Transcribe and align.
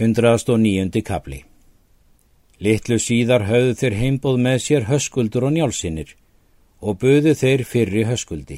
109. 0.00 1.02
kapli 1.04 1.42
Littlu 2.64 2.96
síðar 2.96 3.42
höfðu 3.44 3.74
þeir 3.76 3.94
heimbóð 3.98 4.36
með 4.40 4.60
sér 4.64 4.84
höskuldur 4.88 5.44
og 5.44 5.50
njálsinnir 5.52 6.14
og 6.80 6.94
buðu 7.02 7.34
þeir 7.36 7.62
fyrri 7.68 8.06
höskuldi. 8.08 8.56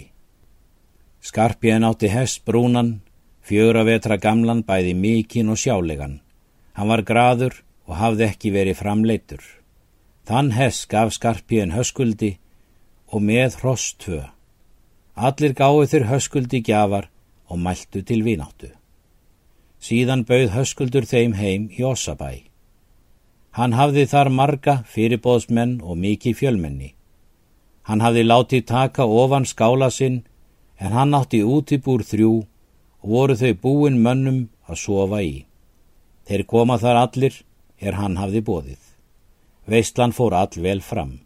Skarpjén 1.18 1.82
átti 1.88 2.12
hest 2.12 2.44
brúnan, 2.46 2.92
fjögra 3.42 3.82
vetra 3.88 4.20
gamlan 4.22 4.62
bæði 4.68 4.92
mikinn 4.94 5.50
og 5.50 5.58
sjálegan. 5.58 6.20
Hann 6.78 6.92
var 6.92 7.02
graður 7.08 7.56
og 7.90 7.98
hafði 7.98 8.28
ekki 8.28 8.52
verið 8.54 8.78
framleitur. 8.78 9.42
Þann 10.22 10.52
hest 10.54 10.86
gaf 10.94 11.10
Skarpjén 11.16 11.74
höskuldi 11.74 12.36
og 13.10 13.18
með 13.18 13.58
hross 13.64 13.96
tvö. 13.98 14.20
Allir 15.18 15.58
gáðu 15.58 15.90
þeir 15.90 16.06
höskuldi 16.12 16.62
gjafar 16.70 17.10
og 17.50 17.58
mæltu 17.58 18.04
til 18.06 18.22
vináttu. 18.22 18.70
Síðan 19.82 20.22
bauð 20.28 20.52
höskuldur 20.54 21.06
þeim 21.10 21.32
heim 21.34 21.62
í 21.74 21.82
Ossabæ. 21.82 22.44
Hann 23.58 23.74
hafði 23.74 24.04
þar 24.12 24.28
marga 24.30 24.74
fyrirbóðsmenn 24.88 25.80
og 25.82 25.98
mikið 25.98 26.36
fjölmenni. 26.38 26.92
Hann 27.82 28.00
hafði 28.00 28.22
látið 28.28 28.68
taka 28.70 29.04
ofan 29.04 29.44
skála 29.44 29.90
sinn 29.90 30.22
en 30.78 30.94
hann 30.94 31.16
átti 31.18 31.42
útibúr 31.42 32.04
þrjú 32.06 32.32
og 33.02 33.08
voru 33.14 33.36
þau 33.36 33.52
búin 33.64 33.98
mönnum 34.04 34.38
að 34.70 34.80
sofa 34.84 35.18
í. 35.26 35.34
Þeir 36.30 36.46
koma 36.46 36.78
þar 36.78 37.02
allir 37.02 37.42
er 37.82 37.98
hann 37.98 38.16
hafði 38.22 38.44
bóðið. 38.46 38.80
Veistlan 39.66 40.14
fór 40.14 40.38
all 40.38 40.62
vel 40.62 40.80
fram 40.80 41.18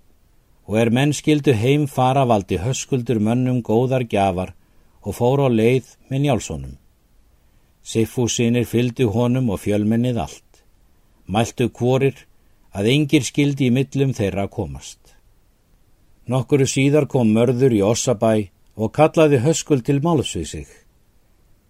og 0.67 0.81
er 0.81 0.91
menn 0.91 1.13
skildu 1.15 1.53
heim 1.55 1.85
fara 1.87 2.25
valdi 2.27 2.57
höskuldur 2.59 3.21
mönnum 3.23 3.61
góðar 3.63 4.09
gjafar 4.11 4.57
og 5.07 5.15
fór 5.15 5.45
á 5.47 5.49
leið 5.53 5.93
með 6.11 6.25
njálsónum. 6.25 6.75
Siffúsinir 7.87 8.67
fylgdu 8.67 9.13
honum 9.15 9.53
og 9.55 9.61
fjölmennið 9.63 10.17
allt. 10.19 10.63
Mæltu 11.31 11.69
kvorir 11.71 12.25
að 12.75 12.91
engir 12.91 13.23
skildi 13.23 13.69
í 13.69 13.75
millum 13.75 14.15
þeirra 14.17 14.49
komast. 14.51 14.99
Nokkuru 16.27 16.67
síðar 16.67 17.07
kom 17.07 17.31
mörður 17.31 17.77
í 17.77 17.85
Ossabæ 17.87 18.49
og 18.75 18.93
kallaði 18.99 19.39
höskul 19.45 19.85
til 19.87 20.01
máls 20.03 20.35
við 20.35 20.49
sig. 20.51 20.67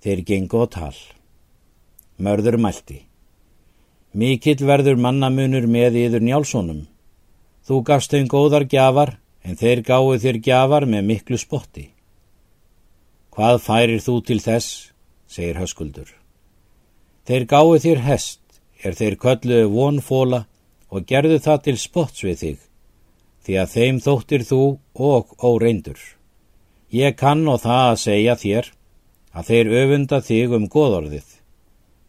Þeir 0.00 0.24
gengu 0.24 0.64
á 0.64 0.66
tal. 0.72 0.96
Mörður 2.16 2.56
mælti. 2.64 3.02
Mikill 4.16 4.64
verður 4.64 4.96
mannamunur 4.96 5.69
með 5.69 6.00
yður 6.06 6.24
njálsónum. 6.24 6.82
Þú 7.69 7.82
gafst 7.84 8.16
þeim 8.16 8.28
góðar 8.32 8.64
gjafar 8.64 9.19
en 9.44 9.60
þeir 9.60 9.84
gáðu 9.84 10.16
þér 10.24 10.42
gjafar 10.48 10.88
með 10.88 11.08
miklu 11.12 11.36
spotti. 11.36 11.91
Hvað 13.36 13.60
færir 13.60 14.00
þú 14.00 14.20
til 14.24 14.41
þess? 14.41 14.95
Segir 15.28 15.58
höskuldur. 15.60 16.08
Þeir 17.27 17.46
gáðu 17.50 17.78
þér 17.82 18.02
hest, 18.06 18.41
er 18.84 18.94
þeir 18.94 19.16
kölluðu 19.22 19.70
vonfóla 19.72 20.44
og 20.91 21.06
gerðu 21.10 21.41
það 21.42 21.62
til 21.66 21.77
spots 21.82 22.22
við 22.22 22.36
þig, 22.42 22.58
því 23.44 23.58
að 23.62 23.72
þeim 23.74 24.00
þóttir 24.04 24.44
þú 24.47 24.62
og 24.94 25.34
óreindur. 25.42 25.98
Ég 26.94 27.16
kann 27.19 27.42
og 27.50 27.64
það 27.64 27.84
að 27.91 28.02
segja 28.04 28.36
þér 28.38 28.70
að 29.36 29.48
þeir 29.50 29.72
öfunda 29.82 30.20
þig 30.22 30.54
um 30.56 30.69
goðorðið. 30.70 31.27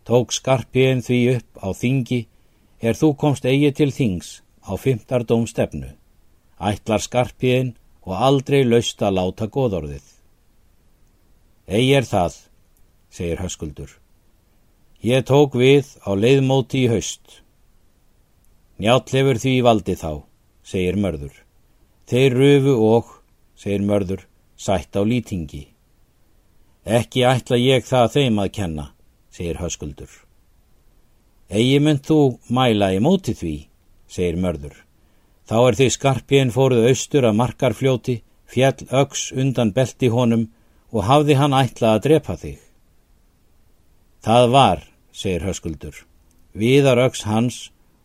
Tók 0.07 0.31
skarpiðin 0.31 1.01
því 1.03 1.19
upp 1.35 1.63
á 1.65 1.69
þingi 1.75 2.19
er 2.79 2.95
þú 2.95 3.09
komst 3.19 3.47
eigi 3.49 3.73
til 3.75 3.89
þings 3.91 4.41
á 4.63 4.77
fymtardóm 4.77 5.47
stefnu. 5.49 5.89
Ætlar 6.61 7.03
skarpiðin 7.03 7.73
og 8.07 8.13
aldrei 8.15 8.61
laust 8.63 9.01
að 9.03 9.17
láta 9.17 9.49
goðorðið. 9.51 10.05
Egi 11.67 11.91
er 11.97 12.07
það, 12.07 12.37
segir 13.17 13.41
höskuldur. 13.41 13.89
Ég 15.01 15.25
tók 15.25 15.57
við 15.57 15.89
á 16.05 16.13
leiðmóti 16.17 16.85
í 16.85 16.89
haust. 16.91 17.41
Njátt 18.81 19.13
lefur 19.13 19.39
því 19.41 19.53
valdi 19.65 19.95
þá, 19.97 20.11
segir 20.65 20.97
mörður. 21.01 21.33
Þeir 22.09 22.37
rufu 22.37 22.75
og, 22.87 23.09
segir 23.57 23.85
mörður, 23.85 24.27
sætt 24.57 24.97
á 24.97 25.01
lýtingi. 25.01 25.67
Ekki 26.85 27.25
ætla 27.27 27.57
ég 27.59 27.85
það 27.85 28.13
þeim 28.15 28.41
að 28.41 28.53
kenna, 28.57 28.85
segir 29.33 29.61
höskuldur. 29.61 30.11
Egi 31.49 31.79
mynd 31.79 32.03
þú 32.07 32.19
mæla 32.53 32.91
í 32.95 33.01
móti 33.03 33.33
því, 33.37 33.55
segir 34.11 34.37
mörður. 34.43 34.75
Þá 35.47 35.57
er 35.63 35.79
því 35.79 35.89
skarpjén 35.95 36.51
fóruð 36.51 36.89
austur 36.89 37.27
að 37.27 37.37
markarfljóti, 37.39 38.21
fjall 38.47 38.87
öks 39.01 39.31
undan 39.31 39.73
belti 39.75 40.09
honum 40.11 40.47
og 40.91 41.05
hafði 41.07 41.37
hann 41.39 41.55
ætla 41.55 41.95
að 41.95 42.03
drepa 42.07 42.35
þig. 42.39 42.66
Það 44.27 44.45
var, 44.51 44.79
segir 45.15 45.43
höskuldur, 45.47 45.99
viðar 46.51 46.99
öks 46.99 47.21
hans 47.23 47.57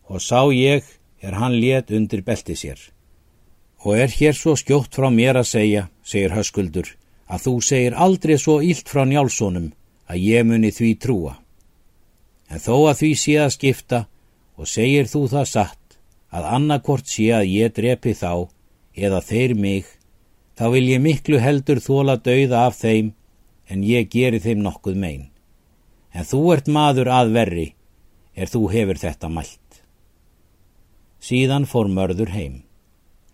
og 0.07 0.21
sá 0.23 0.47
ég 0.55 0.85
er 1.19 1.33
hann 1.35 1.57
let 1.59 1.89
undir 1.91 2.21
belti 2.23 2.55
sér. 2.55 2.79
Og 3.83 3.97
er 3.99 4.07
hér 4.07 4.37
svo 4.37 4.53
skjótt 4.55 4.95
frá 4.95 5.09
mér 5.11 5.41
að 5.41 5.49
segja, 5.49 5.81
segir 5.99 6.31
höskuldur, 6.31 6.93
að 7.27 7.43
þú 7.43 7.53
segir 7.69 7.97
aldrei 8.05 8.37
svo 8.39 8.55
ílt 8.63 8.87
frá 8.87 9.03
njálsónum 9.09 9.73
að 10.07 10.23
ég 10.29 10.47
muni 10.47 10.71
því 10.71 10.93
trúa. 11.03 11.33
En 12.47 12.63
þó 12.63 12.77
að 12.93 13.01
því 13.01 13.11
sé 13.25 13.35
að 13.43 13.53
skipta 13.57 14.01
og 14.55 14.71
segir 14.77 15.11
þú 15.11 15.25
það 15.35 15.51
satt 15.51 15.99
að 16.31 16.49
annarkort 16.55 17.11
sé 17.17 17.27
að 17.35 17.51
ég 17.57 17.75
drepi 17.75 18.15
þá 18.15 18.47
eða 18.95 19.19
þeir 19.27 19.57
mig, 19.59 19.83
þá 20.55 20.65
vil 20.71 20.87
ég 20.87 21.03
miklu 21.03 21.43
heldur 21.43 21.83
þóla 21.83 22.15
dauða 22.15 22.63
af 22.69 22.79
þeim 22.79 23.11
en 23.67 23.83
ég 23.83 24.07
geri 24.07 24.39
þeim 24.39 24.63
nokkuð 24.63 25.03
megin 25.03 25.32
en 26.13 26.27
þú 26.29 26.41
ert 26.53 26.69
maður 26.69 27.09
að 27.09 27.33
verri, 27.33 27.67
er 28.37 28.49
þú 28.49 28.67
hefur 28.73 28.99
þetta 29.01 29.29
mælt. 29.33 29.59
Síðan 31.23 31.65
fór 31.69 31.89
mörður 31.89 32.33
heim. 32.35 32.55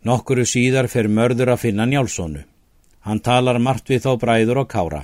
Nokkuru 0.06 0.46
síðar 0.48 0.88
fer 0.88 1.10
mörður 1.12 1.54
að 1.56 1.64
finna 1.66 1.88
njálsónu. 1.90 2.46
Hann 3.04 3.20
talar 3.24 3.60
margt 3.60 3.90
við 3.92 4.06
þá 4.06 4.12
bræður 4.22 4.62
og 4.64 4.70
kára. 4.72 5.02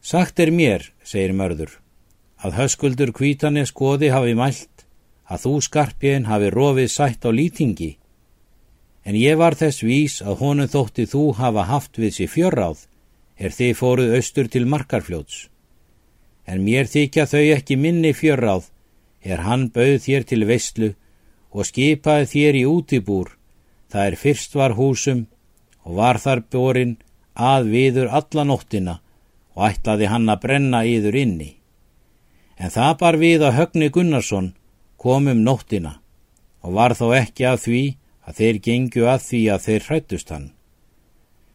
Sagt 0.00 0.40
er 0.40 0.50
mér, 0.52 0.90
segir 1.04 1.32
mörður, 1.36 1.72
að 2.40 2.56
höskuldur 2.60 3.12
kvítanir 3.16 3.68
skoði 3.68 4.10
hafi 4.12 4.36
mælt 4.36 4.86
að 5.30 5.44
þú 5.44 5.54
skarpjén 5.62 6.26
hafi 6.26 6.50
rofið 6.50 6.90
sætt 6.90 7.24
á 7.28 7.30
lýtingi. 7.30 7.92
En 9.04 9.16
ég 9.16 9.38
var 9.40 9.56
þess 9.56 9.84
vís 9.84 10.18
að 10.24 10.40
honum 10.40 10.68
þótti 10.68 11.06
þú 11.08 11.24
hafa 11.38 11.68
haft 11.68 12.00
við 12.00 12.16
sér 12.16 12.32
fjörráð 12.34 12.84
er 13.40 13.54
þið 13.56 13.76
fóruð 13.78 14.16
austur 14.18 14.50
til 14.52 14.66
markarfljóts 14.68 15.49
en 16.46 16.64
mér 16.64 16.88
þykja 16.90 17.26
þau 17.30 17.44
ekki 17.56 17.76
minni 17.76 18.12
fjörráð, 18.16 18.70
er 19.22 19.44
hann 19.44 19.68
bauð 19.74 20.00
þér 20.06 20.26
til 20.28 20.46
veistlu 20.48 20.94
og 21.50 21.66
skipaði 21.66 22.30
þér 22.32 22.58
í 22.60 22.64
útibúr, 22.70 23.34
það 23.90 24.06
er 24.06 24.16
fyrst 24.22 24.54
var 24.54 24.76
húsum 24.78 25.26
og 25.84 25.96
var 26.00 26.20
þar 26.22 26.44
borin 26.52 26.96
að 27.34 27.70
viður 27.74 28.12
alla 28.20 28.44
nóttina 28.44 29.00
og 29.56 29.66
ætlaði 29.70 30.10
hann 30.10 30.28
að 30.28 30.42
brenna 30.44 30.84
yður 30.86 31.16
inni. 31.24 31.50
En 32.60 32.70
það 32.70 32.92
bar 33.00 33.16
við 33.16 33.44
að 33.46 33.56
Högni 33.58 33.88
Gunnarsson 33.90 34.52
kom 35.00 35.28
um 35.32 35.42
nóttina 35.44 35.96
og 36.60 36.76
var 36.76 36.94
þó 36.94 37.10
ekki 37.16 37.46
að 37.48 37.62
því 37.64 37.82
að 38.28 38.40
þeir 38.40 38.58
gengju 38.66 39.06
að 39.08 39.22
því 39.26 39.42
að 39.54 39.62
þeir 39.66 39.86
hrættust 39.88 40.32
hann. 40.34 40.48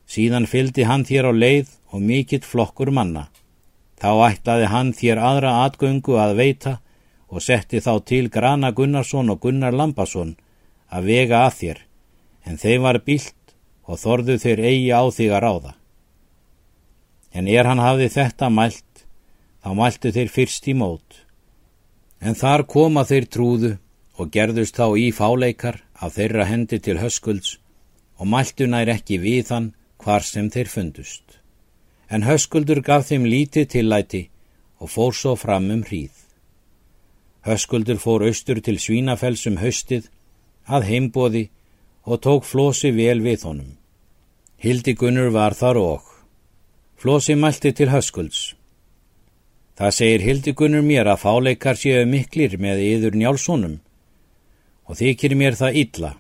Síðan 0.06 0.48
fyldi 0.50 0.86
hann 0.86 1.06
þér 1.06 1.30
á 1.30 1.34
leið 1.34 1.70
og 1.94 2.02
mikill 2.02 2.44
flokkur 2.46 2.92
manna. 2.92 3.30
Þá 4.02 4.10
ætlaði 4.30 4.68
hann 4.72 4.92
þér 4.96 5.22
aðra 5.24 5.54
atgöngu 5.66 6.18
að 6.20 6.36
veita 6.40 6.74
og 7.32 7.44
setti 7.44 7.82
þá 7.84 7.94
til 8.06 8.28
Grana 8.32 8.72
Gunnarsson 8.76 9.32
og 9.32 9.42
Gunnar 9.44 9.76
Lambasson 9.76 10.36
að 10.92 11.10
vega 11.10 11.46
að 11.46 11.56
þér, 11.60 11.80
en 12.46 12.60
þeim 12.62 12.86
var 12.86 13.02
bílt 13.08 13.56
og 13.86 14.00
þorðu 14.02 14.38
þeir 14.44 14.62
eigi 14.70 14.92
á 14.92 15.04
þig 15.18 15.32
að 15.32 15.44
ráða. 15.46 15.74
En 17.36 17.48
er 17.52 17.68
hann 17.68 17.84
hafði 17.84 18.10
þetta 18.14 18.50
mælt, 18.52 19.06
þá 19.64 19.70
mæltu 19.80 20.12
þeir 20.16 20.32
fyrst 20.32 20.68
í 20.72 20.76
mót. 20.78 21.22
En 22.22 22.38
þar 22.38 22.66
koma 22.72 23.04
þeir 23.08 23.28
trúðu 23.32 23.74
og 24.16 24.32
gerðust 24.32 24.78
þá 24.80 24.96
í 25.00 25.10
fáleikar 25.12 25.82
af 26.00 26.16
þeirra 26.16 26.48
hendi 26.48 26.80
til 26.80 27.00
höskulds 27.02 27.58
og 28.20 28.30
mæltu 28.32 28.68
nær 28.72 28.92
ekki 28.96 29.20
við 29.20 29.52
hann 29.52 29.74
hvar 30.00 30.24
sem 30.24 30.48
þeir 30.54 30.72
fundust 30.72 31.25
en 32.10 32.26
höskuldur 32.26 32.82
gaf 32.86 33.10
þeim 33.10 33.26
lítið 33.26 33.70
tillæti 33.74 34.24
og 34.80 34.92
fór 34.92 35.14
svo 35.16 35.36
fram 35.36 35.70
um 35.74 35.84
hríð. 35.84 36.14
Höskuldur 37.46 37.98
fór 38.02 38.26
austur 38.28 38.62
til 38.62 38.78
Svínafellsum 38.82 39.58
haustið 39.62 40.10
að 40.66 40.88
heimbóði 40.90 41.46
og 42.06 42.22
tók 42.26 42.46
Flósi 42.46 42.92
vel 42.94 43.22
við 43.22 43.46
honum. 43.46 43.72
Hildi 44.58 44.96
Gunnur 44.98 45.32
var 45.34 45.54
þar 45.54 45.78
og. 45.78 46.04
Flósi 46.98 47.36
mælti 47.36 47.72
til 47.74 47.90
höskulds. 47.94 48.56
Það 49.78 49.96
segir 49.98 50.22
Hildi 50.26 50.54
Gunnur 50.54 50.86
mér 50.86 51.10
að 51.12 51.24
fáleikar 51.26 51.78
séu 51.78 52.06
miklir 52.08 52.56
með 52.58 52.82
yður 52.86 53.18
njálssonum 53.20 53.80
og 54.86 54.98
þykir 55.02 55.34
mér 55.36 55.58
það 55.58 55.82
illa 55.82 56.12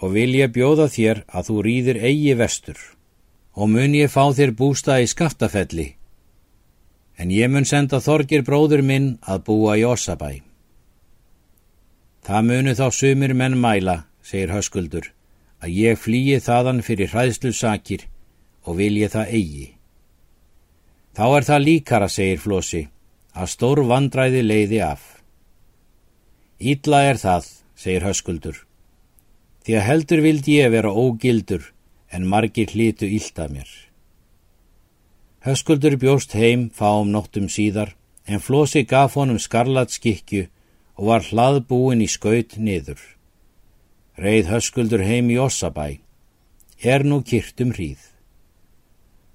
og 0.00 0.14
vil 0.14 0.32
ég 0.38 0.54
bjóða 0.54 0.86
þér 0.88 1.24
að 1.28 1.50
þú 1.50 1.56
rýðir 1.66 1.98
eigi 2.00 2.34
vestur 2.38 2.78
og 3.60 3.68
mun 3.68 3.92
ég 3.92 4.08
fá 4.08 4.22
þér 4.32 4.54
bústa 4.56 5.00
í 5.04 5.06
skaftafelli. 5.08 5.96
en 7.20 7.28
ég 7.30 7.50
mun 7.52 7.66
senda 7.68 7.98
Þorgir 8.00 8.40
bróður 8.40 8.80
minn 8.80 9.18
að 9.28 9.42
búa 9.44 9.74
í 9.76 9.82
Ossabæ. 9.84 10.40
Það 12.24 12.46
munu 12.48 12.72
þá 12.78 12.86
sumir 12.96 13.34
menn 13.36 13.58
mæla, 13.60 13.96
segir 14.22 14.54
höskuldur, 14.54 15.10
að 15.60 15.68
ég 15.68 15.98
flýi 16.00 16.38
þaðan 16.40 16.80
fyrir 16.80 17.12
hræðslu 17.12 17.52
sakir 17.52 18.06
og 18.64 18.78
vil 18.78 18.96
ég 18.96 19.12
það 19.12 19.34
eigi. 19.36 19.66
Þá 21.12 21.26
er 21.36 21.44
það 21.50 21.64
líkara, 21.66 22.08
segir 22.08 22.40
Flósi, 22.40 22.88
að 23.36 23.52
stór 23.52 23.82
vandræði 23.84 24.40
leiði 24.40 24.80
af. 24.80 25.02
Ítla 26.60 27.02
er 27.10 27.20
það, 27.20 27.50
segir 27.76 28.08
höskuldur, 28.08 28.64
því 29.60 29.76
að 29.76 29.86
heldur 29.90 30.24
vildi 30.24 30.56
ég 30.56 30.72
vera 30.72 30.88
ógildur 30.88 31.68
en 32.12 32.26
margir 32.26 32.72
hlítu 32.74 33.06
íltað 33.06 33.54
mér. 33.54 33.70
Höskuldur 35.46 35.96
bjóst 35.96 36.34
heim 36.36 36.68
fáum 36.74 37.10
nóttum 37.14 37.48
síðar 37.48 37.94
en 38.26 38.42
Flósi 38.44 38.84
gaf 38.84 39.16
honum 39.16 39.38
skarlat 39.38 39.90
skikju 39.94 40.46
og 41.00 41.06
var 41.08 41.24
hlaðbúin 41.24 42.04
í 42.04 42.08
skaut 42.10 42.58
niður. 42.58 43.00
Reið 44.20 44.50
Höskuldur 44.52 45.02
heim 45.06 45.30
í 45.32 45.38
Ossabæ, 45.40 45.96
er 46.84 47.04
nú 47.08 47.22
kyrtum 47.24 47.72
hríð. 47.72 48.02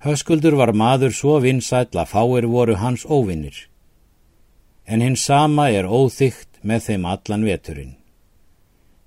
Höskuldur 0.06 0.54
var 0.60 0.76
maður 0.78 1.16
svo 1.18 1.40
vinsæll 1.42 1.90
að 1.98 2.12
fáir 2.14 2.46
voru 2.46 2.76
hans 2.78 3.06
óvinnir, 3.10 3.58
en 4.86 5.02
hins 5.02 5.26
sama 5.26 5.72
er 5.74 5.90
óþygt 5.90 6.62
með 6.62 6.90
þeim 6.90 7.08
allan 7.10 7.48
veturinn. 7.50 7.96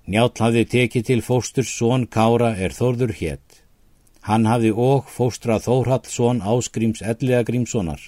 Njáll 0.09 0.35
hafði 0.35 0.65
tekið 0.65 1.05
til 1.07 1.21
fósturs 1.23 1.71
són 1.79 2.07
Kára 2.11 2.55
er 2.57 2.75
Þórður 2.75 3.13
hétt. 3.21 3.58
Hann 4.29 4.45
hafði 4.45 4.75
og 4.77 5.07
fóstra 5.09 5.55
Þórhallsson 5.57 6.43
áskrims 6.45 7.01
elliða 7.01 7.41
grímssonar. 7.47 8.01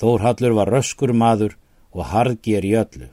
Þórhallur 0.00 0.54
var 0.56 0.72
röskur 0.72 1.12
maður 1.12 1.58
og 1.92 2.06
harðger 2.12 2.64
í 2.64 2.72
öllu. 2.80 3.10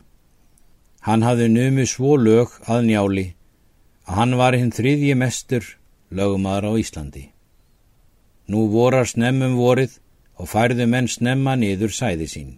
Hann 1.03 1.25
hafði 1.27 1.49
numu 1.51 1.85
svo 1.87 2.15
lög 2.15 2.55
að 2.71 2.87
njáli 2.87 3.25
að 4.07 4.15
hann 4.19 4.37
var 4.39 4.55
hinn 4.57 4.71
þriðji 4.73 5.17
mestur 5.19 5.67
lögumadar 6.09 6.71
á 6.71 6.79
Íslandi. 6.79 7.25
Nú 8.47 8.65
vorar 8.73 9.05
snemmum 9.05 9.59
vorið 9.59 9.99
og 10.39 10.49
færðu 10.49 10.87
menn 10.89 11.11
snemma 11.11 11.53
niður 11.59 11.93
sæði 11.93 12.27
sín. 12.31 12.51